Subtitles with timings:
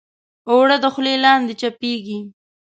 [0.49, 2.19] اوړه د خولې لاندې چپېږي